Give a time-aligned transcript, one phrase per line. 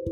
[0.00, 0.06] Hey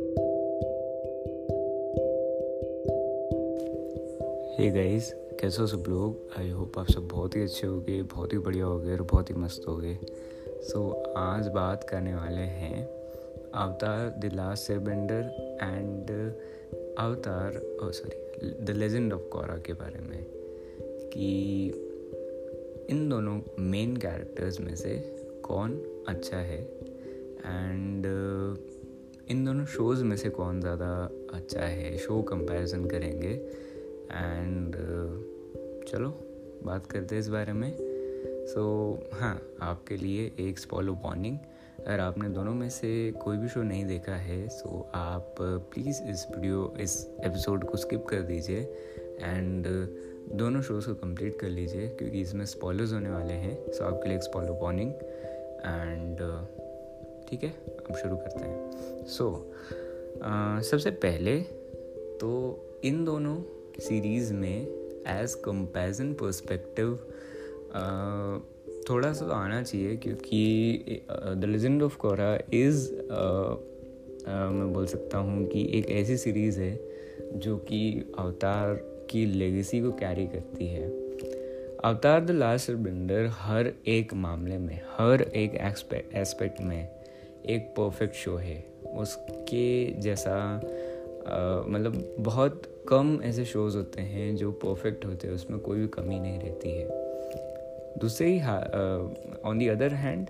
[4.70, 6.28] guys कैसे हो सब लोग?
[6.38, 9.34] आई होप आप सब बहुत ही अच्छे होगे बहुत ही बढ़िया होगे और बहुत ही
[9.34, 9.98] मस्त होगे।
[10.48, 12.86] सो so, आज बात करने वाले हैं
[13.54, 15.22] Avatar the last bender
[15.62, 16.10] and
[16.98, 17.60] Avatar
[17.92, 20.26] sorry the legend of Korra के बारे में।
[21.08, 21.66] कि
[22.90, 26.62] इन दोनों मेन कैरेक्टर्स में से कौन अच्छा है?
[27.38, 28.04] एंड
[29.30, 31.96] इन दोनों शोज़ में से कौन ज़्यादा अच्छा है?
[31.98, 33.32] शो कंपैरिजन करेंगे।
[34.12, 36.08] एंड uh, चलो
[36.64, 37.76] बात करते हैं इस बारे में।
[38.46, 38.62] सो
[39.02, 41.38] so, हाँ आपके लिए एक स्पॉलो वार्निंग
[41.86, 46.02] अगर आपने दोनों में से कोई भी शो नहीं देखा है सो so आप प्लीज़
[46.02, 48.60] इस वीडियो इस एपिसोड को स्किप कर दीजिए।
[49.20, 49.66] एंड
[50.32, 54.08] दोनों शोज़ को कंप्लीट कर लीजिए क्योंकि इसमें स्पॉलर्स होने वाले हैं। सो so आपके
[54.08, 56.18] लिए एक स्पॉलो वार्निंग एंड
[57.28, 61.40] ठीक है अब शुरू करते हैं। सो so, सबसे पहले
[62.20, 62.30] तो
[62.84, 63.36] इन दोनों
[63.80, 64.66] सीरीज़ में
[65.06, 66.96] एज कंपेरिजन पर्सपेक्टिव
[68.90, 72.92] थोड़ा सा तो आना चाहिए क्योंकि the legend of Korra is
[74.28, 76.80] मैं बोल सकता हूँ कि एक ऐसी सीरीज़ है
[77.34, 78.74] जो कि अवतार
[79.10, 80.88] की लेगेसी को कैरी करती है।
[81.84, 85.54] अवतार द लास्ट बिंडर हर एक मामले में हर एक
[86.14, 86.97] एस्पेक्ट में
[87.50, 88.56] एक परफेक्ट शो है।
[88.98, 90.34] उसके जैसा
[91.68, 96.18] मतलब बहुत कम ऐसे शोज़ होते हैं जो परफेक्ट होते हैं, उसमें कोई भी कमी
[96.20, 96.86] नहीं रहती है।
[97.98, 98.38] दूसरे
[99.44, 100.26] on the other hand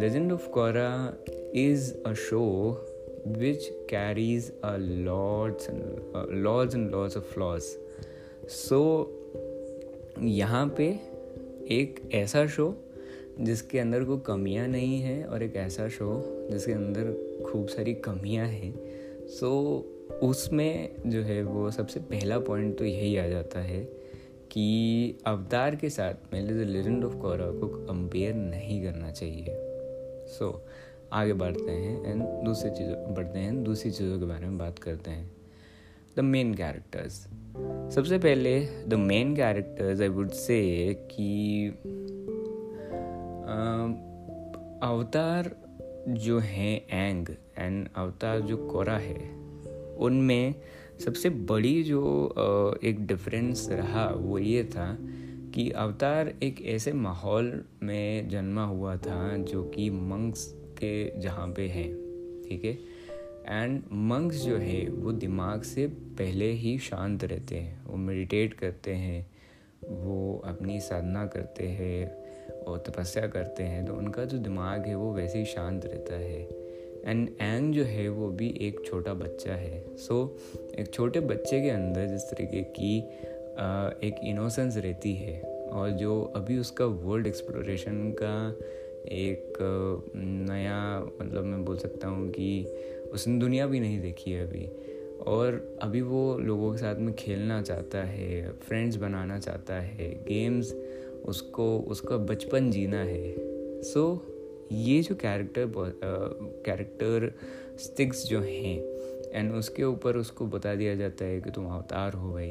[0.00, 0.90] legend of Korra
[1.54, 2.42] is a show
[3.26, 5.70] which carries a lords
[6.32, 7.62] lords and lords of flaws
[8.48, 8.80] so
[10.20, 10.86] यहाँ पे
[11.70, 12.74] एक ऐसा शो
[13.40, 17.12] जिसके अंदर कोई कमियाँ नहीं है और एक ऐसा शो जिसके अंदर
[17.46, 18.74] खूब सारी कमियाँ हैं।
[19.26, 19.50] सो
[20.12, 23.84] so, उसमें जो है वो सबसे पहला पॉइंट तो यही आ जाता है
[24.52, 29.46] कि अवतार के साथ मेरे द लेजेंड ऑफ़ कोरा को कंपेयर नहीं करना चाहिए।
[30.28, 30.60] सो so,
[31.12, 35.10] आगे बढ़ते हैं एंड दूसरी चीज़ों बढ़ते हैं दूसरी चीज़ों के बारे में बात करते
[35.10, 35.30] हैं।
[36.16, 37.12] द मेन कैरेक्टर्स
[37.94, 41.68] सबसे पहले the main characters I would say कि
[44.82, 45.50] अवतार
[46.08, 49.30] जो हैं एंग, एंड अवतार जो कोरा है,
[49.96, 50.54] उनमें
[51.04, 54.96] सबसे बड़ी जो एक डिफरेंस रहा वो ये था
[55.54, 61.68] कि अवतार एक ऐसे माहौल में जन्मा हुआ था जो कि मंक्स के जहाँ पे
[61.68, 61.88] हैं,
[62.48, 62.78] ठीक है?
[63.48, 68.94] एंड मंक्स जो है, वो दिमाग से पहले ही शांत रहते हैं, वो मेडिटेट करते
[68.94, 69.26] हैं,
[69.84, 72.25] वो अपनी साधना करते हैं
[72.66, 76.40] और तपस्या करते हैं तो उनका जो दिमाग है वो वैसे ही शांत रहता है।
[77.04, 81.60] एंड एंग जो है वो भी एक छोटा बच्चा है। सो so, एक छोटे बच्चे
[81.62, 82.98] के अंदर जिस तरीके की
[84.08, 88.56] एक इनोसेंस रहती है और जो अभी उसका वर्ल्ड एक्सप्लोरेशन का
[89.12, 89.58] एक
[90.16, 92.66] नया मतलब मैं बोल सकता हूँ कि
[93.12, 94.68] उसने दुनिया भी नहीं देखी है अभी।
[95.26, 100.72] और अभी वो लोगों के साथ में खेलना चाहता है फ्रेंड्स बनाना चाहता है गेम्स
[101.28, 103.34] उसको उसका बचपन जीना है।
[103.82, 104.32] सो so,
[104.72, 105.72] ये जो कैरेक्टर
[106.64, 107.32] कैरेक्टर
[107.78, 108.78] स्टिक्स जो हैं
[109.32, 112.50] एंड उसके ऊपर उसको बता दिया जाता है कि तुम अवतार हो भाई।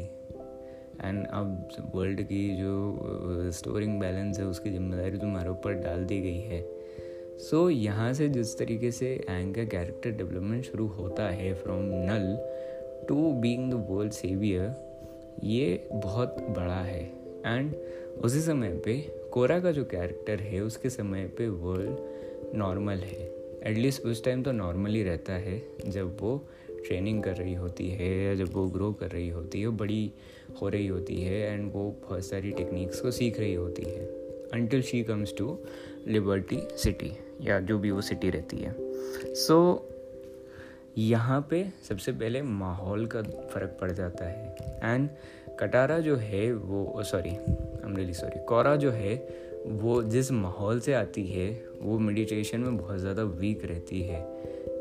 [1.02, 6.40] एंड अब वर्ल्ड की जो स्टोरिंग बैलेंस है उसकी ज़िम्मेदारी तुम्हारे ऊपर डाल दी गई
[6.41, 6.62] है।
[7.40, 11.84] सो so, यहाँ से जिस तरीके से एंग का कैरेक्टर डेवलपमेंट शुरू होता है from
[12.09, 12.38] null
[13.08, 17.03] to being the world saviour ये बहुत बड़ा है।
[17.45, 17.75] एंड
[18.23, 23.35] उसी समय पे कोरा का जो कैरेक्टर है उसके समय पे वर्ल्ड नॉर्मल है.
[23.63, 26.47] एटलीस्ट उस टाइम तो नॉर्मल ही रहता है जब वो
[26.88, 30.11] ट्रेनिंग कर रही होती है या जब वो ग्रो कर रही होती है वो बड़ी
[30.61, 34.05] हो रही होती है एंड वो बहुत सारी टेक्निक्स को सीख रही होती है.
[34.53, 35.59] Until she comes to
[36.07, 37.11] Liberty City
[37.41, 38.75] या जो भी वो सिटी रहती है.
[39.34, 39.95] सो so,
[40.97, 44.55] यहाँ पे सबसे पहले माहौल का फ़र्क पड़ जाता है.
[44.84, 45.09] एंड
[45.59, 49.16] कटारा जो है वो sorry am really sorry Korra जो है
[49.66, 54.19] वो जिस माहौल से आती है वो मेडिटेशन में बहुत ज़्यादा वीक रहती है।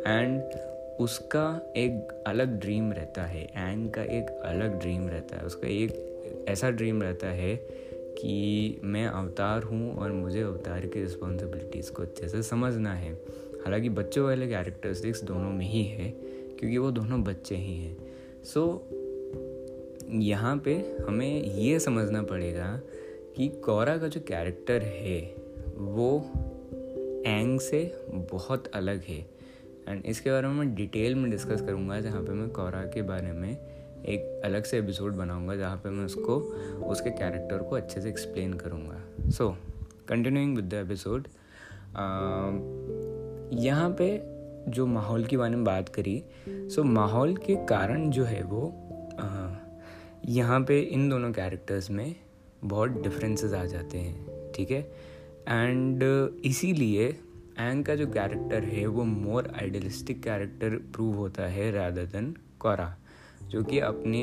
[0.07, 0.43] एंड
[1.01, 6.45] उसका एक अलग ड्रीम रहता है। एंग का एक अलग ड्रीम रहता है। उसका एक
[6.49, 7.57] ऐसा ड्रीम रहता है
[8.19, 13.13] कि मैं अवतार हूँ और मुझे अवतार की रिस्पॉन्सिबिलिटीज़ को अच्छे से समझना है।
[13.65, 16.11] हालाँकि बच्चों वाले कैरेक्टरिस्टिक्स दोनों में ही है
[16.59, 17.97] क्योंकि वो दोनों बच्चे ही हैं।
[18.45, 19.04] सो so,
[20.11, 22.81] यहाँ पे हमें ये समझना पड़ेगा
[23.37, 25.35] कि कौरा का जो कैरेक्टर है
[25.77, 26.31] वो
[27.27, 29.27] एंग से बहुत अलग है।
[29.89, 33.33] एंड इसके बारे में मैं डिटेल में डिस्कस करूँगा जहाँ पे मैं कौरा के बारे
[33.33, 33.51] में
[34.05, 36.37] एक अलग से एपिसोड बनाऊँगा जहाँ पे मैं उसको
[36.87, 39.57] उसके कैरेक्टर को अच्छे से एक्सप्लेन करूँगा। So
[40.09, 41.29] continuing with the episode
[43.61, 44.23] यहाँ पे
[44.71, 48.81] जो माहौल के बारे में बात करी सो so, माहौल के कारण जो है वो
[50.29, 52.15] यहाँ पे इन दोनों कैरेक्टर्स में
[52.65, 54.81] बहुत डिफरेंसेस आ जाते हैं, ठीक है?
[55.49, 56.03] एंड
[56.45, 57.09] इसीलिए
[57.59, 62.95] एंग का जो कैरेक्टर है, वो मोर आइडियलिस्टिक कैरेक्टर प्रूव होता है रादर देन कौरा
[63.43, 64.23] जो कि अपने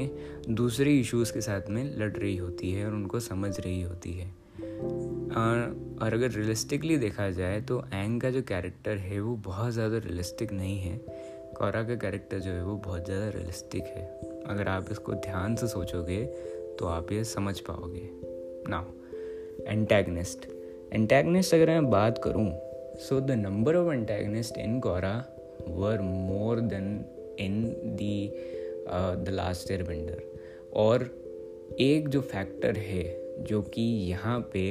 [0.50, 4.30] दूसरे इश्यूज़ के साथ में लड़ रही होती है और उनको समझ रही होती है।
[5.38, 10.52] और अगर रियलिस्टिकली देखा जाए तो एंग का जो कैरेक्टर है, वो बहुत ज़्यादा रियलिस्टिक
[10.54, 10.98] नहीं है।
[11.58, 15.68] कोरा का कैरेक्टर जो है, वो बहुत ज़्यादा रियलिस्टिक है। अगर आप इसको ध्यान से
[15.68, 16.24] सोचोगे
[16.80, 18.10] तो आप ये समझ पाओगे।
[18.70, 18.84] नाउ
[19.68, 20.46] एंटैगनिस्ट
[20.94, 22.50] एंटैगनिस्ट अगर मैं बात करूँ
[23.00, 25.14] so the number of antagonist in Korra
[25.68, 27.06] were more than
[27.40, 27.64] in
[27.96, 28.28] the
[28.88, 30.22] the last air bender
[30.74, 31.10] और
[31.80, 33.04] एक जो फैक्टर है,
[33.44, 34.62] जो कि यहाँ पे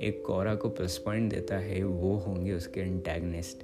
[0.00, 3.62] एक कोरा को प्लस पॉइंट देता है, वो होंगे उसके एंटैगनिस्ट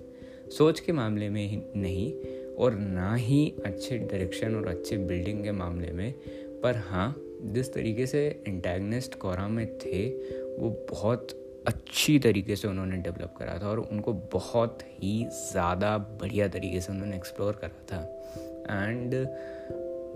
[0.50, 2.12] सोच के मामले में ही नहीं
[2.58, 6.12] और ना ही अच्छे डायरेक्शन और अच्छे बिल्डिंग के मामले में।
[6.62, 7.14] पर हाँ
[7.44, 10.06] जिस तरीके से एंटैगनिस्ट कोरा में थे,
[10.58, 16.48] वो बहुत अच्छी तरीके से उन्होंने डेवलप करा था और उनको बहुत ही ज़्यादा बढ़िया
[16.48, 18.00] तरीके से उन्होंने एक्सप्लोर करा था।
[18.82, 19.14] एंड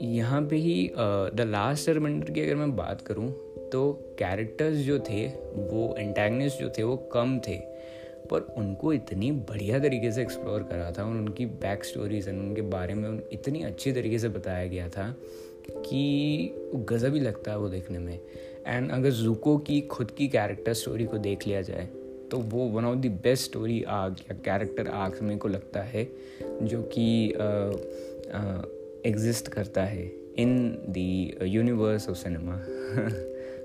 [0.02, 3.30] यहाँ पे ही द लास्ट एयरबेंडर की अगर मैं बात करूँ
[3.72, 7.58] तो कैरेक्टर्स जो थे, वो एंटेगनिस्ट जो थे, वो कम थे।
[8.30, 12.62] पर उनको इतनी बढ़िया तरीके से एक्सप्लोर करा था, और उनकी बैक स्टोरीज एंड उनके
[12.62, 15.14] बारे में उन, इतनी अच्छी तरीके से बताया गया था
[15.70, 18.18] कि गज़ब ही लगता है वो देखने में।
[18.66, 21.88] एंड अगर जूको की, खुद की कैरेक्टर स्टोरी को देख लिया जाए
[22.30, 26.04] तो वो one of the best story arc या कैरेक्टर आग मेरे को लगता है,
[26.62, 27.06] जो कि
[29.06, 30.04] एग्जिस्ट करता है
[30.38, 30.96] in the
[31.44, 32.60] universe of cinema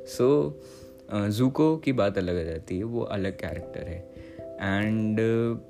[0.08, 0.28] so
[1.30, 4.04] Zuko की बात अलग आ जाती है, वो अलग कैरेक्टर है।
[4.62, 5.62] एंड uh,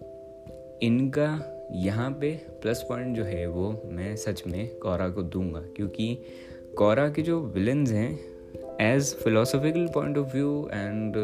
[0.83, 6.19] इनका यहाँ पे प्लस पॉइंट जो है वो मैं सच में कौरा को दूँगा क्योंकि
[6.77, 8.19] कौरा के जो विलन्स हैं
[8.81, 11.15] as philosophical point of view and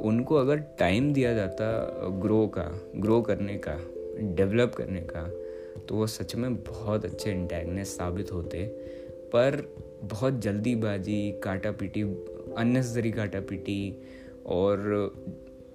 [0.00, 3.76] उनको अगर टाइम दिया जाता ग्रो का ग्रो करने का
[4.20, 5.30] डेवलप करने का
[5.88, 8.66] तो वो सच में बहुत अच्छे इंटेगनेस साबित होते।
[9.32, 12.02] पर बहुत जल्दीबाजी काटा पीटी
[12.58, 14.02] अननेसरी काटा पीटी
[14.46, 14.78] और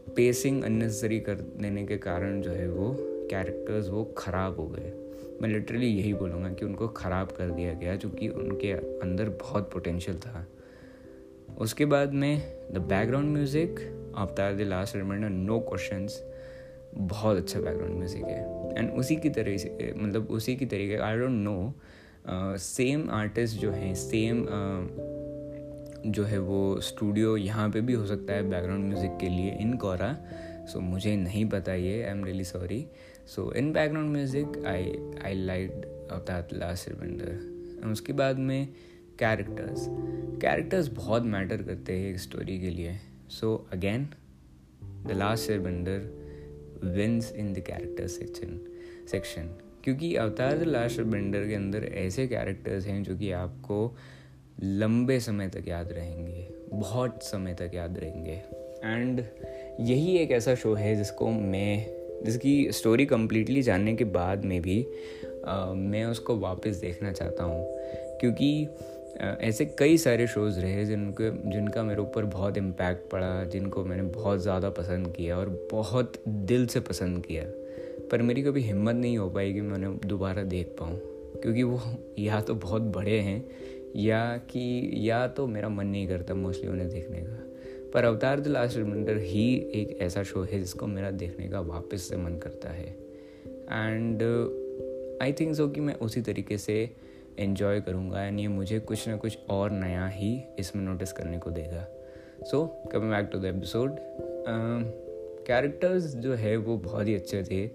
[0.09, 2.95] पेसिंग अननेसरी कर देने के कारण जो है वो
[3.31, 4.93] कैरेक्टर्स वो ख़राब हो गए।
[5.41, 10.17] मैं लिटरली यही बोलूँगा कि उनको ख़राब कर दिया गया क्योंकि उनके अंदर बहुत पोटेंशियल
[10.17, 10.45] था।
[11.57, 12.41] उसके बाद में
[12.73, 13.79] the background music
[14.17, 16.07] after the last reminder no question
[16.95, 21.17] बहुत अच्छा बैकग्राउंड म्यूज़िक है। एंड उसी की तरह से मतलब उसी की तरीके I
[21.17, 21.73] don't know
[22.57, 24.45] same artist जो हैं सेम
[26.05, 29.73] जो है वो स्टूडियो यहाँ पे भी हो सकता है बैकग्राउंड म्यूज़िक के लिए इन
[29.77, 30.17] कोरा
[30.71, 32.85] सो मुझे नहीं पता ये I am really sorry
[33.35, 34.93] so in background music I
[35.25, 35.71] I like
[36.11, 38.67] that last airbender उसके बाद में
[39.19, 39.85] कैरेक्टर्स
[40.41, 42.99] कैरेक्टर्स बहुत मैटर करते हैं स्टोरी के लिए.
[43.29, 44.07] So again
[45.07, 45.99] the last airbender
[46.83, 48.59] wins in the character section
[49.11, 49.49] section
[49.83, 53.95] क्योंकि अवतार द लास्ट बेंडर के अंदर ऐसे कैरेक्टर्स हैं जो कि आपको
[54.63, 58.41] लंबे समय तक याद रहेंगे बहुत समय तक याद रहेंगे।
[58.83, 59.21] एंड
[59.79, 64.85] यही एक ऐसा शो है जिसको मैं जिसकी स्टोरी कम्प्लीटली जानने के बाद में भी
[65.47, 67.65] आ, मैं उसको वापस देखना चाहता हूँ।
[68.19, 68.67] क्योंकि
[69.19, 74.39] ऐसे कई सारे शोज़ रहे जिनके जिनका मेरे ऊपर बहुत इम्पैक्ट पड़ा जिनको मैंने बहुत
[74.39, 77.43] ज़्यादा पसंद किया और बहुत दिल से पसंद किया।
[78.11, 80.99] पर मेरी कभी हिम्मत नहीं हो पाई कि मैं उन्हें दोबारा देख पाऊँ
[81.41, 81.81] क्योंकि वो
[82.19, 83.43] या तो बहुत बड़े हैं
[83.95, 87.47] या कि, या तो मेरा मन नहीं करता मोस्टली उन्हें देखने का।
[87.93, 92.01] पर अवतार द लास्ट रिमाइंडर ही एक ऐसा शो है जिसको मेरा देखने का वापस
[92.01, 92.97] से मन करता है।
[93.71, 94.23] एंड
[95.21, 96.89] आई थिंक सो कि मैं उसी तरीके से
[97.39, 101.51] इन्जॉय करूँगा एंड ये मुझे कुछ ना कुछ और नया ही इसमें नोटिस करने को
[101.51, 101.87] देगा।
[102.43, 103.95] So coming back to the episode
[105.47, 107.69] characters जो है वो बहुत ही अच्छे थे।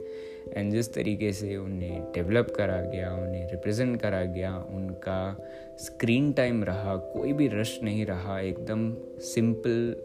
[0.52, 5.36] एंड जिस तरीके से उन्हें डेवलप करा गया, उन्हें रिप्रेजेंट करा गया, उनका
[5.78, 9.96] स्क्रीन टाइम रहा, कोई भी रश नहीं रहा, एकदम सिंपल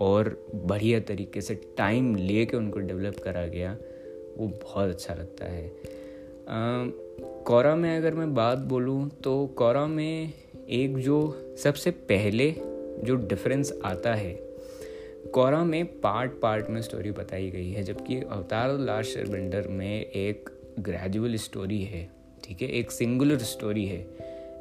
[0.00, 3.76] और बढ़िया तरीके से टाइम ले के उनको डेवलप करा गया,
[4.36, 5.72] वो बहुत अच्छा लगता है।
[7.46, 10.32] कौरा में अगर मैं बात बोलूँ तो कौरा में
[10.68, 11.18] एक जो
[11.58, 12.50] सबसे पहले
[13.04, 14.51] जो डिफरेंस आता है
[15.30, 20.50] कौरा में पार्ट पार्ट में स्टोरी बताई गई है, जबकि अवतार लास्ट एयरबेंडर में एक
[20.78, 22.10] ग्रेजुअल स्टोरी है,
[22.44, 22.68] ठीक है?
[22.68, 24.06] एक सिंगुलर स्टोरी है।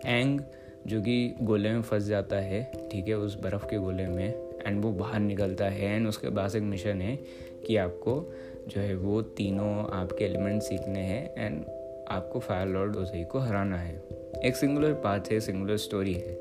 [0.05, 0.41] एंग
[0.87, 3.17] जो कि गोले में फंस जाता है, ठीक है?
[3.17, 4.33] उस बर्फ़ के गोले में
[4.65, 7.19] एंड वो बाहर निकलता है एंड उसके पास एक मिशन है
[7.67, 8.33] कि आपको
[8.67, 11.65] जो है वो तीनों आपके एलिमेंट सीखने हैं एंड
[12.07, 14.03] आपको फायर लॉर्ड ओजई को हराना है।
[14.45, 16.37] एक सिंगुलर पाथ है सिंगुलर स्टोरी है।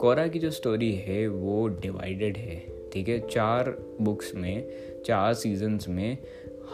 [0.00, 4.68] कोरा की जो स्टोरी है, वो डिवाइडेड है। ठीक है चार बुक्स में
[5.06, 6.18] चार सीजन्स में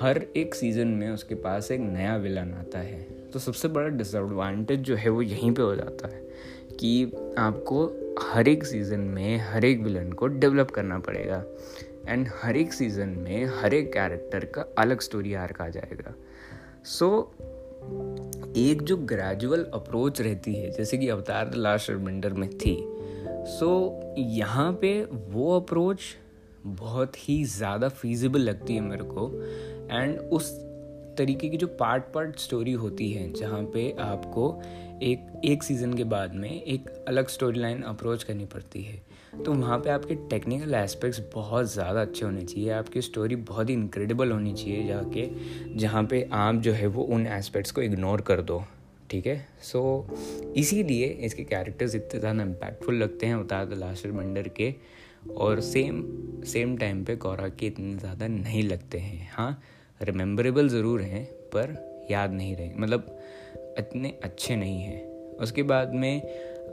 [0.00, 4.81] हर एक सीज़न में उसके पास एक नया विलन आता है। तो सबसे बड़ा डिसएडवांटेज
[4.81, 6.29] जो है वो यहीं पे हो जाता है
[6.81, 7.87] कि आपको
[8.23, 11.45] हर एक सीज़न में हर एक विलन को डेवलप करना पड़ेगा।
[12.09, 16.15] एंड हर एक सीज़न में हर एक कैरेक्टर का अलग स्टोरी आर्क आ जाएगा।
[16.85, 17.47] सो so,
[18.57, 23.00] एक जो ग्रेजुअल अप्रोच रहती है जैसे कि अवतार द लास्ट में थी
[23.40, 26.00] सो so, यहाँ पे वो अप्रोच
[26.66, 29.30] बहुत ही ज़्यादा फीजिबल लगती है मेरे को।
[29.90, 30.50] एंड उस
[31.18, 34.50] तरीके की जो पार्ट पार्ट स्टोरी होती है जहाँ पे आपको
[35.02, 39.00] एक एक सीज़न के बाद में एक अलग स्टोरी लाइन अप्रोच करनी पड़ती है
[39.44, 43.75] तो वहाँ पे आपके टेक्निकल एस्पेक्ट्स बहुत ज़्यादा अच्छे होने चाहिए। आपकी स्टोरी बहुत ही
[43.75, 45.28] इनक्रेडिबल होनी चाहिए जाके
[45.76, 48.62] जहाँ पे आप जो है वो उन एस्पेक्ट्स को इग्नोर कर दो।
[49.11, 49.37] ठीक है?
[49.62, 50.07] सो
[50.57, 54.75] इसीलिए इसके कैरेक्टर्स इतने ज़्यादा इम्पैक्टफुल लगते हैं उतार द लास्ट मंडर के
[55.37, 56.02] और सेम
[56.47, 59.62] सेम टाइम पे कौरा के इतने ज़्यादा नहीं लगते हैं। हाँ
[60.00, 63.19] रिमेम्बरेबल ज़रूर हैं, पर याद नहीं रहे। मतलब
[63.79, 66.23] इतने अच्छे नहीं हैं। उसके बाद में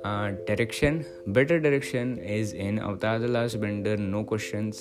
[0.05, 4.71] direction better direction is in Avatar the last bender no question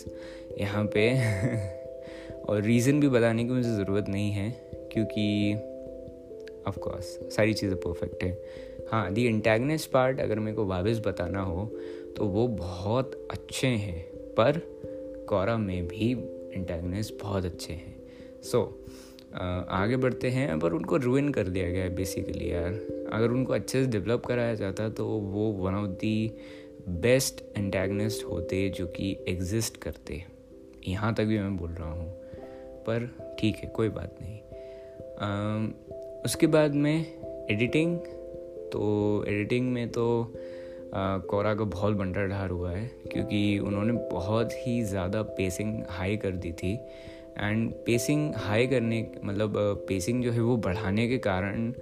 [0.60, 1.08] यहाँ पे।
[2.48, 4.50] और रीज़न भी बताने की मुझे ज़रूरत नहीं है,
[4.92, 5.54] क्योंकि
[6.68, 8.30] ऑफ़ कोर्स सारी चीज़ें परफेक्ट है।
[8.90, 11.64] हाँ दी इंटैगनेस पार्ट अगर मेरे को वापस बताना हो
[12.16, 14.00] तो वो बहुत अच्छे हैं
[14.34, 14.60] पर
[15.28, 16.10] कौरा में भी
[16.54, 17.94] इंटैगनेस बहुत अच्छे हैं।
[18.42, 18.94] सो so,
[19.36, 22.72] आगे बढ़ते हैं पर उनको रुइन कर दिया गया है बेसिकली यार।
[23.12, 26.32] अगर उनको अच्छे से डेवलप कराया जाता तो वो one of the
[26.88, 30.22] best antagonist होते जो कि एग्जिस्ट करते।
[30.88, 32.08] यहाँ तक भी मैं बोल रहा हूँ
[32.84, 33.08] पर
[33.40, 35.95] ठीक है कोई बात नहीं।
[36.26, 37.96] उसके बाद में एडिटिंग
[38.72, 40.06] तो एडिटिंग में तो
[40.94, 46.30] कोरा का बहुत बंटर ढार हुआ है, क्योंकि उन्होंने बहुत ही ज़्यादा पेसिंग हाई कर
[46.32, 46.72] दी थी।
[47.38, 49.54] एंड पेसिंग हाई करने मतलब
[49.88, 51.72] पेसिंग जो है वो बढ़ाने के कारण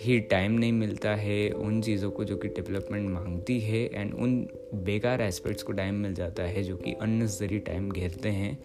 [0.00, 4.40] ही टाइम नहीं मिलता है उन चीज़ों को जो कि डेवलपमेंट मांगती है एंड उन
[4.84, 8.58] बेकार एस्पेक्ट्स को टाइम मिल जाता है जो कि अननेसरी टाइम घेरते हैं।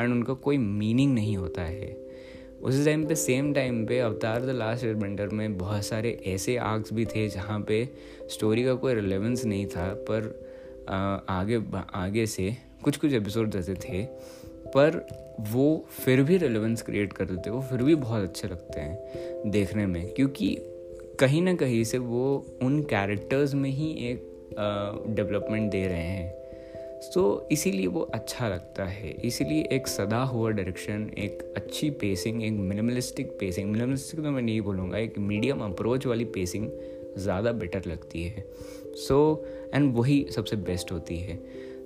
[0.00, 2.03] एंड उनका कोई मीनिंग नहीं होता है।
[2.64, 6.92] उस टाइम पे सेम टाइम पे अवतार द लास्ट एडवेंटर में बहुत सारे ऐसे आर्क्स
[6.92, 7.88] भी थे जहाँ पे
[8.30, 10.46] स्टोरी का कोई रिलेवेंस नहीं था पर
[10.88, 10.96] आ,
[11.28, 11.62] आगे
[11.94, 14.04] आगे से कुछ कुछ एपिसोड ऐसे थे
[14.74, 15.06] पर
[15.40, 18.98] वो फिर भी रिलेवेंस क्रिएट कर देते वो फिर भी बहुत अच्छे लगते हैं
[19.50, 20.58] देखने में क्योंकि
[21.20, 24.34] कहीं ना कहीं से वो उन कैरेक्टर्स में ही एक
[25.08, 26.43] डेवलपमेंट दे रहे हैं।
[27.14, 32.52] तो इसीलिए वो अच्छा लगता है। इसीलिए एक सदा हुआ डायरेक्शन एक अच्छी पेसिंग एक
[32.52, 36.68] मिनिमलिस्टिक पेसिंग मिनिमलिस्टिक तो मैं नहीं बोलूँगा एक मीडियम अप्रोच वाली पेसिंग
[37.18, 38.44] ज़्यादा बेटर लगती है।
[38.96, 41.38] सो so, एंड वही सबसे बेस्ट होती है।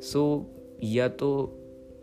[0.02, 1.30] सो so, या तो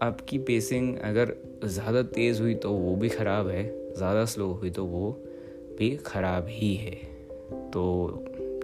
[0.01, 3.63] आपकी पेसिंग अगर ज़्यादा तेज़ हुई तो वो भी ख़राब है
[3.97, 5.11] ज़्यादा स्लो हुई तो वो
[5.79, 6.95] भी ख़राब ही है।
[7.71, 7.85] तो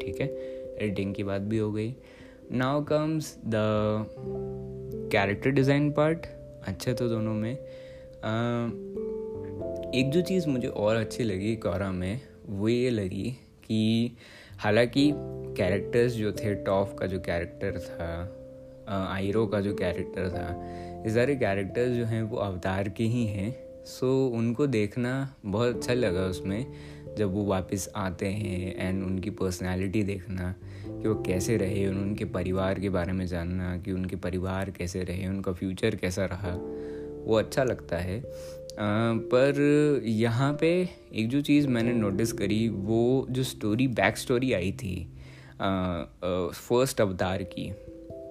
[0.02, 1.96] ठीक है एडिटिंग की बात भी हो गई।
[2.54, 3.60] Now comes the
[5.12, 6.26] character design part
[6.68, 7.52] अच्छा तो दोनों में।
[9.92, 13.30] एक जो चीज़ मुझे और अच्छी लगी कौरा में, वो ये लगी
[13.64, 14.18] कि
[14.58, 15.12] हालाँकि
[15.58, 18.10] कैरेक्टर्स जो थे टॉफ का जो कैरेक्टर था
[19.08, 20.48] आयरो का जो कैरेक्टर था
[21.06, 23.52] ये सारे कैरेक्टर्स जो हैं, वो अवतार के ही हैं।
[23.86, 26.66] सो so, उनको देखना बहुत अच्छा लगा उसमें
[27.18, 30.56] जब वो वापस आते हैं एंड उनकी पर्सनालिटी देखना
[30.88, 35.28] कि वो कैसे रहे उनके परिवार के बारे में जानना कि उनके परिवार कैसे रहे
[35.28, 36.56] उनका फ्यूचर कैसा रहा
[37.26, 38.24] वो अच्छा लगता है। आ,
[39.34, 44.72] पर यहाँ पे एक जो चीज़ मैंने नोटिस करी वो जो स्टोरी बैक स्टोरी आई
[44.72, 45.14] थी
[46.54, 47.72] फ़र्स्ट अवतार की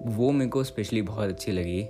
[0.05, 1.87] वो मेरे को स्पेशली बहुत अच्छी लगी।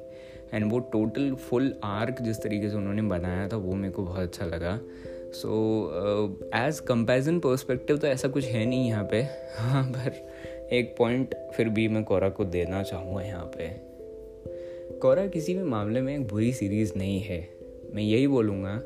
[0.54, 4.20] एंड वो टोटल फुल आर्क जिस तरीके से उन्होंने बनाया था, वो मेरे को बहुत
[4.20, 4.80] अच्छा लगा।
[5.34, 9.22] सो एज कंपेरिजन पर्सपेक्टिव तो ऐसा कुछ है नहीं यहाँ पे।
[9.58, 10.12] हाँ पर
[10.74, 13.70] एक पॉइंट फिर भी मैं कोरा को देना चाहूँगा यहाँ पे।
[15.00, 17.40] कोरा किसी भी मामले में एक बुरी सीरीज़ नहीं है।
[17.94, 18.80] मैं यही बोलूँगा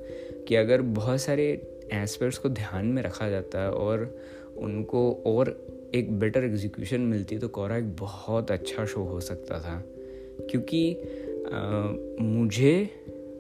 [0.48, 1.46] कि अगर बहुत सारे
[1.94, 4.18] एस्पेक्ट्स को ध्यान में रखा जाता है और
[4.58, 5.50] उनको और
[5.96, 9.82] एक बेटर एग्जीक्यूशन मिलती तो कोरा एक बहुत अच्छा शो हो सकता था।
[10.42, 10.82] क्योंकि
[11.48, 12.76] मुझे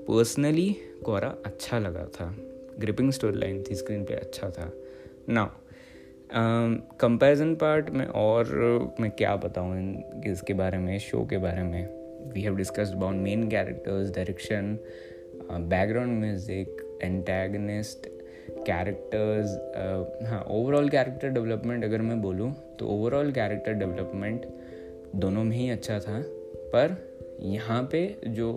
[0.07, 0.69] पर्सनली
[1.05, 2.35] कोरा अच्छा लगा था।
[2.79, 4.71] ग्रिपिंग स्टोरी लाइन थी स्क्रीन पे अच्छा था।
[5.29, 5.43] ना
[7.01, 12.41] कंपैरिजन पार्ट में और, मैं क्या बताऊँ इसके बारे में शो के बारे में। We
[12.41, 14.77] have discussed about main characters direction
[15.51, 18.07] background music antagonist
[18.67, 19.57] characters
[20.27, 24.45] हाँ ओवरऑल कैरेक्टर डेवलपमेंट अगर मैं बोलूँ तो ओवरऑल कैरेक्टर डेवलपमेंट
[25.15, 26.21] दोनों में ही अच्छा था।
[26.73, 27.04] पर
[27.41, 28.49] यहाँ पे जो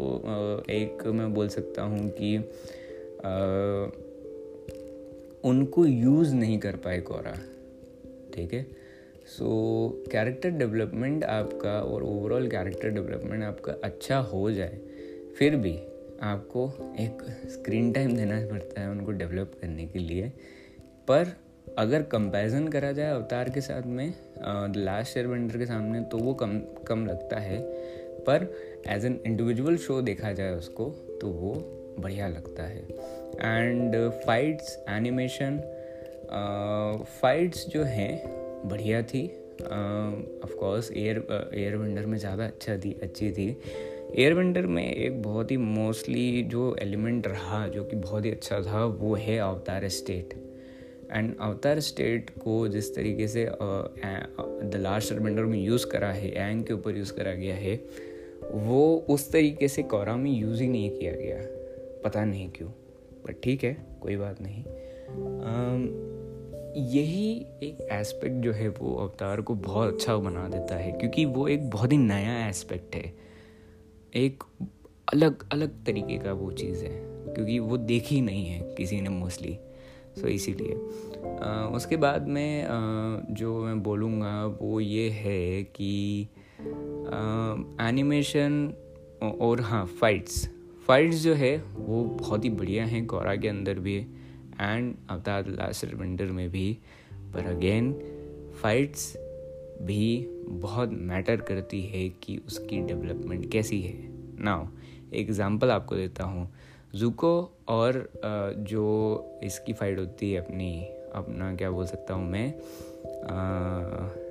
[0.71, 3.95] एक मैं बोल सकता हूँ कि uh,
[5.45, 7.35] उनको यूज़ नहीं कर पाए कोरा
[8.35, 8.67] ठीक है?
[9.27, 9.49] सो
[10.13, 14.79] कैरेक्टर डेवलपमेंट आपका और ओवरऑल कैरेक्टर डेवलपमेंट आपका अच्छा हो जाए
[15.39, 15.77] फिर भी
[16.23, 16.67] आपको
[17.01, 20.33] एक स्क्रीन टाइम देना पड़ता है उनको डेवलप करने के लिए।
[21.09, 21.37] पर
[21.79, 24.15] अगर कंपैरिजन करा जाए अवतार के साथ में
[24.77, 26.59] लास्ट शेयर वेंडर के सामने तो वो कम
[26.89, 27.61] कम लगता है।
[28.27, 28.47] पर
[28.89, 30.85] एज एन इंडिविजुअल शो देखा जाए उसको
[31.21, 31.55] तो वो
[31.99, 32.83] बढ़िया लगता है।
[33.41, 33.97] एंड
[34.27, 35.61] फाइट्स एनिमेशन
[37.21, 39.27] फाइट्स जो हैं, बढ़िया थी।
[40.45, 41.17] Of course air
[41.55, 43.49] air bender में ज़्यादा अच्छा थी, अच्छी थी।
[44.17, 48.61] एयर विंडर में एक बहुत ही मोस्टली जो एलिमेंट रहा, जो कि बहुत ही अच्छा
[48.63, 50.35] था, वो है अवतार स्टेट
[51.13, 56.65] एंड अवतार स्टेट को जिस तरीके से द लास्ट एयर में यूज़ करा है एंग
[56.65, 57.77] के ऊपर यूज़ करा गया है
[58.51, 61.37] वो उस तरीके से कौरा में यूज़ ही नहीं किया गया।
[62.05, 62.71] पता नहीं क्यों
[63.27, 64.65] बट ठीक है कोई बात नहीं।
[65.39, 66.09] um,
[66.77, 71.49] यही एक एस्पेक्ट जो है वो अवतार को बहुत अच्छा बना देता है क्योंकि वो
[71.49, 73.13] एक बहुत ही नया एस्पेक्ट है।
[74.17, 74.43] एक
[75.13, 77.01] अलग अलग तरीके का वो चीज़ है
[77.35, 79.59] क्योंकि वो देखी नहीं है किसी ने मोस्टली
[80.17, 80.75] सो so, इसीलिए।
[81.77, 82.69] उसके बाद में आ,
[83.35, 86.29] जो मैं बोलूँगा वो ये है कि
[87.89, 88.73] एनिमेशन
[89.41, 90.49] और हाँ फाइट्स
[90.87, 95.85] फाइट्स जो है वो बहुत ही बढ़िया हैं गौरा के अंदर भी एंड अवतार लास्ट
[95.85, 96.79] रिवेंडर में भी.
[97.13, 97.93] पर अगेन
[98.63, 99.17] फाइट्स
[99.83, 103.95] भी बहुत मैटर करती है कि उसकी डेवलपमेंट कैसी है.
[104.45, 104.67] नाउ
[105.15, 106.51] एग्ज़ाम्पल आपको देता हूँ.
[106.95, 107.35] जूको
[107.69, 108.11] और
[108.59, 110.71] जो इसकी फ़ाइट होती है अपनी
[111.15, 112.49] अपना क्या बोल सकता हूँ मैं?
[113.25, 114.28] आ,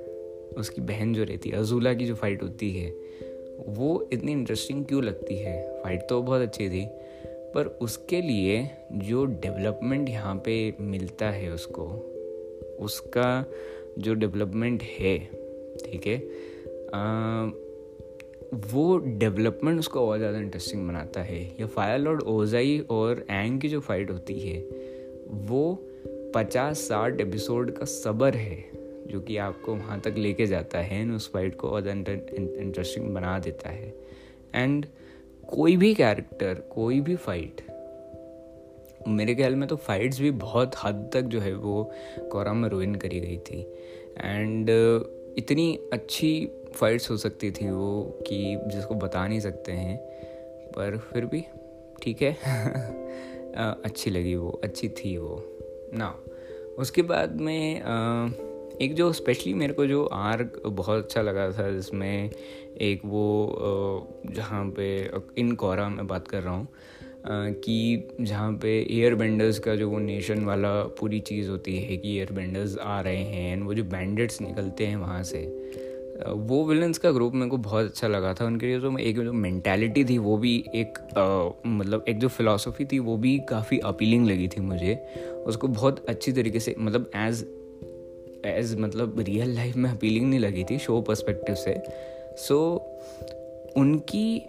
[0.58, 2.90] उसकी बहन जो रहती है, अजूला की जो फ़ाइट होती है,
[3.70, 5.82] वो इतनी इंटरेस्टिंग क्यों लगती है?
[5.84, 6.86] फ़ाइट तो बहुत अच्छी थी,
[7.54, 11.86] पर उसके लिए जो डेवलपमेंट यहाँ पे मिलता है उसको,
[12.80, 13.46] उसका
[14.00, 15.18] जो डेवलपमेंट है,
[15.86, 16.18] ठीक है
[18.68, 23.70] वो डेवलपमेंट उसको और ज़्यादा इंटरेस्टिंग बनाता है। या फायर लॉर्ड ओजाई और एंग की
[23.70, 24.60] जो फाइट होती है,
[25.28, 25.80] वो
[26.36, 31.32] पचास साठ एपिसोड का सबर है। जो कि आपको वहाँ तक लेके जाता है उस
[31.32, 33.94] फाइट को और इंटरेस्टिंग बना देता है।
[34.56, 34.86] एंड
[35.48, 37.62] कोई भी कैरेक्टर कोई भी फाइट
[39.08, 41.92] मेरे ख्याल में तो फाइट्स भी बहुत हद तक जो है वो
[42.32, 43.62] कोरा में रोइन करी गई थी।
[44.18, 44.70] एंड
[45.38, 49.98] इतनी अच्छी फाइट्स हो सकती थी वो कि जिसको बता नहीं सकते हैं,
[50.72, 51.44] पर फिर भी
[52.02, 52.34] ठीक है।
[53.58, 55.44] अच्छी लगी वो, अच्छी थी वो।
[55.94, 56.16] ना
[56.80, 57.82] उसके बाद में
[58.82, 62.30] एक जो स्पेशली मेरे को जो आर्क बहुत अच्छा लगा था जिसमें
[62.82, 66.68] एक वो जहाँ पे इन कोरा में बात कर रहा हूँ
[67.30, 72.18] कि जहाँ पे एयर बेंडर्स का जो वो नेशन वाला पूरी चीज़ होती है कि
[72.18, 75.46] एयर बेंडर्स आ रहे हैं एंड वो जो बैंडेड्स निकलते हैं वहाँ से
[76.28, 79.34] वो विलन्स का ग्रुप मेरे को बहुत अच्छा लगा था। उनके लिए जो एक जो
[79.34, 84.28] मैंटेलिटी थी वो भी एक आ, मतलब एक जो फिलासफी थी वो भी काफ़ी अपीलिंग
[84.28, 84.96] लगी थी मुझे।
[85.46, 87.46] उसको बहुत अच्छी तरीके से मतलब एज
[88.46, 91.76] एज मतलब रियल लाइफ में अपीलिंग नहीं लगी थी शो पर्सपेक्टिव से।
[92.38, 94.46] सो so, उनकी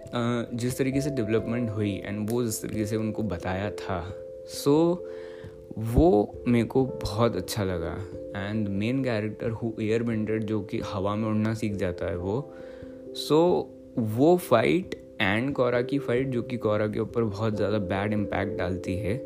[0.55, 4.01] जिस तरीके से डेवलपमेंट हुई एंड वो जिस तरीके से उनको बताया था
[4.47, 7.93] सो so, वो मेरे को बहुत अच्छा लगा।
[8.37, 12.41] And main character who air bender जो कि हवा में उड़ना सीख जाता है वो।
[13.17, 13.41] सो
[13.97, 18.13] so, वो फाइट एंड कोरा की फाइट जो कि कोरा के ऊपर बहुत ज़्यादा बैड
[18.13, 19.19] इम्पैक्ट डालती है।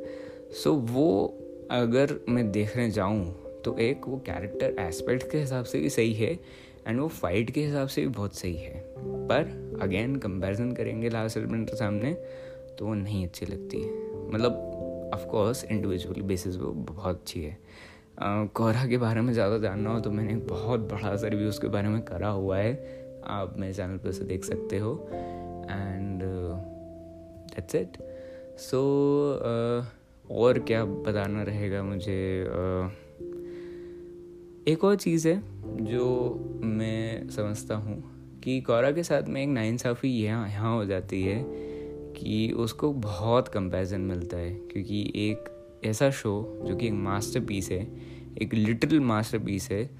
[0.52, 1.38] सो so, वो
[1.70, 3.24] अगर मैं देखने जाऊँ
[3.64, 6.32] तो एक वो कैरेक्टर एस्पेक्ट के हिसाब से भी सही है
[6.86, 8.84] एंड वो फाइट के हिसाब से भी बहुत सही है।
[9.28, 12.12] पर अगेन कंपैरिजन करेंगे लास्ट एलिमेंट के सामने
[12.78, 13.84] तो वो नहीं अच्छी लगती
[14.32, 17.56] मतलब ऑफकोर्स इंडिविजुअल बेसिस वो बहुत अच्छी है।
[18.20, 21.88] कोहरा के बारे में ज़्यादा जानना हो तो मैंने बहुत बड़ा सा रिव्यू उसके बारे
[21.88, 22.72] में करा हुआ है।
[23.26, 26.22] आप मेरे चैनल पर उसे देख सकते हो। एंड
[27.54, 27.96] दैट्स इट
[28.60, 28.80] सो
[30.24, 32.18] और क्या बताना रहेगा मुझे?
[32.46, 33.01] uh,
[34.68, 35.42] एक और चीज़ है
[35.84, 38.04] जो मैं समझता हूँ
[38.40, 41.44] कि कौरा के साथ में एक नाइंसाफ़ी यहाँ यहाँ हो जाती है
[42.12, 45.44] कि उसको बहुत कंपैरिजन मिलता है क्योंकि एक
[45.84, 47.92] ऐसा शो जो कि एक मास्टर पीस है
[48.42, 49.90] एक लिटिल मास्टर पीस है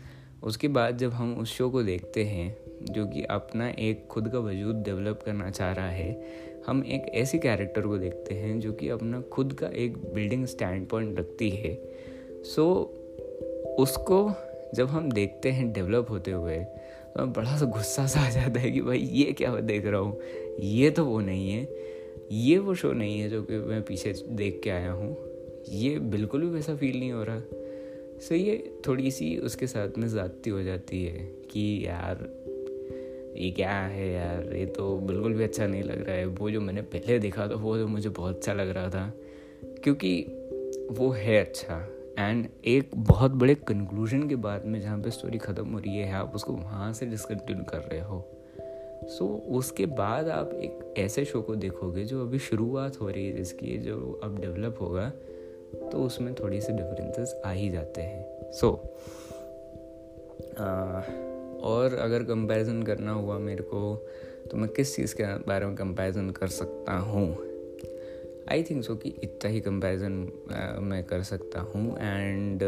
[0.43, 2.57] उसके बाद जब हम उस शो को देखते हैं
[2.93, 6.25] जो कि अपना एक खुद का वजूद डेवलप करना चाह रहा है
[6.67, 10.89] हम एक ऐसी कैरेक्टर को देखते हैं जो कि अपना खुद का एक बिल्डिंग स्टैंड
[10.89, 11.95] पॉइंट रखती है।
[12.43, 13.03] सो so,
[13.81, 14.33] उसको
[14.75, 16.57] जब हम देखते हैं डेवलप होते हुए
[17.17, 20.21] तो बड़ा सा गुस्सा सा आ जाता है कि भाई, ये क्या देख रहा हूँ?
[20.61, 21.69] ये तो वो नहीं है।
[22.33, 25.17] ये वो शो नहीं है जो कि मैं पीछे देख के आया हूँ।
[25.69, 27.41] ये बिल्कुल भी वैसा फील नहीं हो रहा।
[28.21, 31.19] सो ये थोड़ी सी उसके साथ में ज़्यादती हो जाती है
[31.51, 32.29] कि यार,
[33.37, 34.57] ये क्या है यार?
[34.57, 37.55] ये तो बिल्कुल भी अच्छा नहीं लग रहा है। वो जो मैंने पहले देखा था,
[37.55, 39.13] वो जो मुझे बहुत अच्छा लग रहा था,
[39.85, 40.27] क्योंकि
[40.91, 45.69] वो है अच्छा। एंड एक बहुत बड़े कंक्लूजन के बाद में जहाँ पे स्टोरी ख़त्म
[45.69, 48.29] हो रही है आप उसको वहाँ से डिसकंटिन्यू कर रहे हो।
[49.03, 53.27] सो so, उसके बाद आप एक ऐसे शो को देखोगे जो अभी शुरुआत हो रही
[53.27, 55.11] है जिसकी जो अब डेवलप होगा
[55.93, 58.89] तो उसमें थोड़ी सी डिफरेंसेस आ ही जाते हैं। सो so,
[61.63, 64.09] और अगर कंपैरिजन करना हुआ मेरे को
[64.51, 67.52] तो मैं किस चीज़ के बारे में कंपैरिजन कर सकता हूँ?
[68.51, 70.13] आई थिंक सो कि इतना ही कंपैरिजन
[70.83, 72.63] मैं कर सकता हूँ and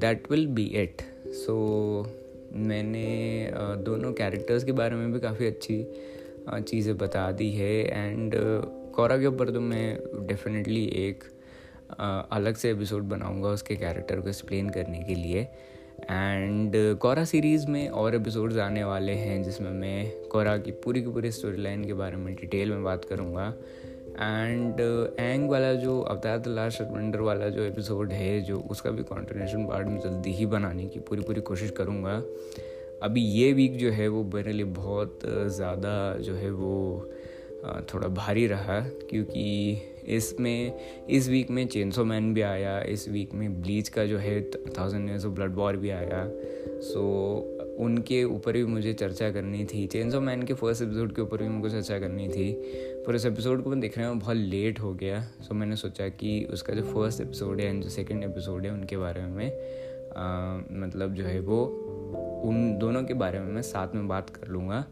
[0.00, 1.56] that will be it so
[2.54, 5.76] मैंने uh, दोनों कैरेक्टर्स के बारे में भी काफ़ी अच्छी
[6.48, 8.34] uh, चीज़ें बता दी है एंड
[8.94, 14.28] कोरा के ऊपर तो मैं डेफिनेटली एक uh, अलग से एपिसोड बनाऊँगा उसके कैरेक्टर को
[14.28, 15.48] एक्सप्लेन करने के लिए.
[16.10, 21.10] एंड कोरा सीरीज़ में और एपिसोड्स आने वाले हैं जिसमें मैं कोरा की पूरी की
[21.12, 23.52] पूरी स्टोरी लाइन के बारे में डिटेल में बात करूँगा.
[24.12, 24.80] एंड
[25.20, 29.66] एंग वाला जो अवतार द लास्ट वंडर वाला जो एपिसोड है, जो उसका भी कॉन्टिनेशन
[29.66, 32.22] पार्ट में जल्दी ही बनाने की पूरी पूरी कोशिश करूँगा।
[33.02, 37.10] अभी ये वीक जो है वो मेरे लिए बहुत ज़्यादा जो है वो
[37.92, 43.60] थोड़ा भारी रहा, क्योंकि इसमें इस वीक में चेंसो मैन भी आया, इस वीक में
[43.62, 44.40] ब्लीच का जो है
[44.78, 46.24] थाउज़ेंड ऑफ़ ब्लड वॉर भी आया।
[46.82, 47.51] सो
[47.82, 51.42] उनके ऊपर भी मुझे चर्चा करनी थी। चेंज ऑफ़ मैन के फ़र्स्ट एपिसोड के ऊपर
[51.42, 52.52] भी मुझे चर्चा करनी थी।
[53.06, 56.44] पर उस एपिसोड को मैं देखने में बहुत लेट हो गया। सो मैंने सोचा कि
[56.52, 59.46] उसका जो फ़र्स्ट एपिसोड है एंड जो सेकेंड एपिसोड है उनके बारे में
[60.16, 61.64] आ, मतलब जो है वो
[62.44, 64.84] उन दोनों के बारे में मैं साथ में बात कर लूँगा।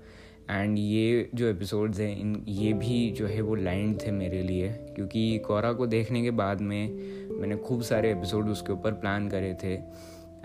[0.50, 4.68] एंड ये जो एपिसोड्स हैं इन ये भी जो है वो लाइन थे मेरे लिए।
[4.68, 6.94] क्योंकि कोरा को देखने के बाद में
[7.30, 9.76] मैंने खूब सारे एपिसोड उसके ऊपर प्लान करे थे।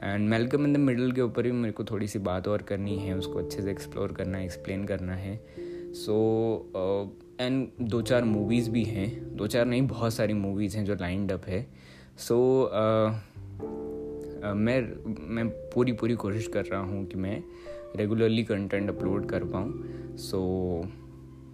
[0.04, 2.98] And Malcolm in the middle के ऊपर भी मेरे को थोड़ी सी बात और करनी
[2.98, 5.42] है उसको अच्छे से एक्सप्लोर करना है एक्सप्लेन करना है।
[5.94, 6.16] सो
[7.42, 10.96] एंड uh, दो चार मूवीज़ भी हैं। दो चार नहीं बहुत सारी मूवीज़ हैं जो
[10.96, 11.68] लाइंड अप है।
[12.18, 13.14] सो so, uh,
[14.50, 15.04] uh, मैं
[15.34, 17.44] मैं पूरी पूरी कोशिश कर रहा हूँ कि मैं
[17.96, 20.42] रेगुलरली कंटेंट अपलोड कर पाऊँ। सो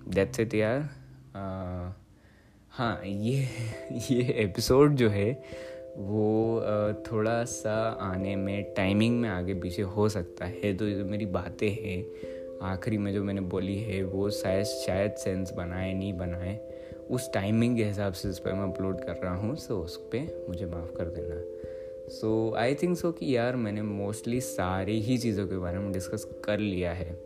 [0.10, 0.90] दैट्स इट यार।
[2.72, 3.48] हाँ ये
[4.12, 5.44] ये एपिसोड जो है
[5.98, 6.62] वो
[7.08, 11.70] थोड़ा सा आने में टाइमिंग में आगे पीछे हो सकता है। तो जो मेरी बातें
[11.70, 12.06] हैं,
[12.64, 16.60] आखिरी में जो मैंने बोली है, वो शायद शायद सेंस बनाए, नहीं बनाए।
[17.12, 20.46] उस टाइमिंग के हिसाब से इस पर मैं अपलोड कर रहा हूँ सो उस पर
[20.50, 25.48] मुझे माफ़ कर देना। सो आई थिंक सो कि यार मैंने मोस्टली सारी ही चीज़ों
[25.48, 27.20] के बारे में डिस्कस कर लिया है।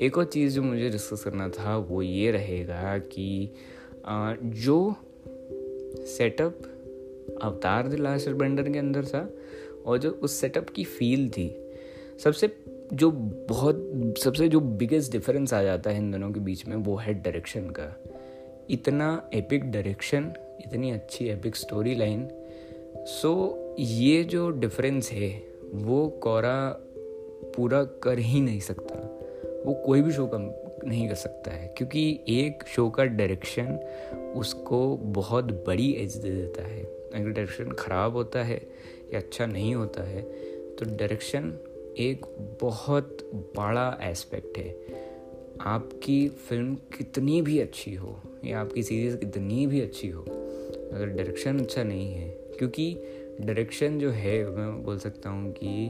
[0.00, 3.50] एक और चीज़ जो मुझे डिस्कस करना था, वो ये रहेगा कि
[4.08, 4.94] जो
[6.06, 6.62] सेटअप
[7.42, 9.30] अवतार द लास्ट बेंडर के अंदर था
[9.86, 11.74] और जो उस सेटअप की फील थी,
[12.24, 12.50] सबसे
[12.92, 13.10] जो
[13.48, 13.92] बहुत,
[14.24, 17.60] सबसे जो बिगेस्ट डिफरेंस आ जाता है इन दोनों के बीच में, वो है डायरेक्शन
[17.60, 18.02] का।
[18.70, 22.28] इतना एपिक डायरेक्शन इतनी अच्छी एपिक स्टोरी लाइन
[22.96, 26.76] सो ये जो डिफरेंस है, वो कोरा
[27.56, 28.94] पूरा कर ही नहीं सकता।
[29.66, 33.78] वो कोई भी शो कम नहीं कर सकता है, क्योंकि एक शो का डायरेक्शन
[34.36, 38.60] उसको बहुत बड़ी एज दे देता है। अगर डायरेक्शन ख़राब होता है
[39.12, 40.22] या अच्छा नहीं होता है
[40.76, 41.52] तो डायरेक्शन
[41.98, 42.26] एक
[42.62, 43.18] बहुत
[43.56, 44.70] बड़ा एस्पेक्ट है।
[45.66, 51.58] आपकी फ़िल्म कितनी भी अच्छी हो या आपकी सीरीज़ कितनी भी अच्छी हो, अगर डायरेक्शन
[51.58, 52.94] अच्छा नहीं है, क्योंकि
[53.40, 55.86] डायरेक्शन जो है, मैं बोल सकता हूँ कि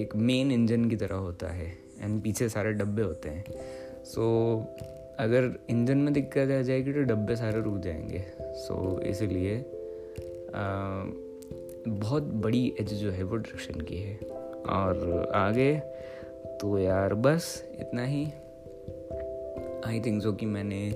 [0.00, 3.44] एक मेन इंजन की तरह होता है। एंड पीछे सारे डब्बे होते हैं।
[4.04, 4.22] सो
[4.56, 4.84] so,
[5.18, 9.64] अगर इंजन में दिक्कत आ जाएगी तो डब्बे सारे रुक जाएँगे। सो so, इसीलिए
[11.88, 14.16] बहुत बड़ी एज जो है वो डायरेक्शन की है।
[14.68, 15.82] और आगे
[16.60, 18.24] तो यार बस इतना ही।
[19.86, 20.90] आई थिंक सो कि मैंने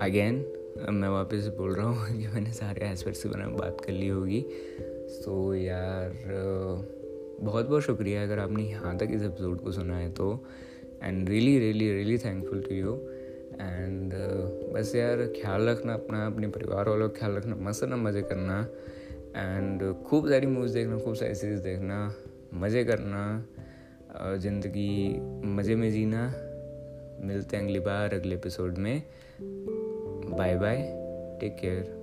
[0.00, 0.46] अगेन
[0.90, 4.08] मैं वापस बोल रहा हूँ कि मैंने सारे एस्पेक्ट्स के बारे में बात कर ली
[4.08, 4.46] होगी।
[5.08, 6.10] सो so, यार
[7.40, 10.44] बहुत बहुत शुक्रिया अगर आपने यहाँ तक इस एपिसोड को सुना है तो
[11.02, 12.94] and really really really thankful to you
[13.60, 14.12] and
[14.74, 18.60] बस यार, ख्याल रखना अपना, अपने परिवार वालों का ख्याल रखना, मस्त ना मज़े करना.
[19.36, 22.14] एंड खूब सारी मूवीज़ देखना, खूब सारी सीरीज़ देखना,
[22.54, 23.46] मज़े करना
[24.38, 25.20] ज़िंदगी
[25.56, 26.22] मज़े में जीना.
[27.26, 29.02] मिलते हैं अगली बार, अगले एपिसोड में.
[29.40, 30.76] Bye bye
[31.40, 31.95] take care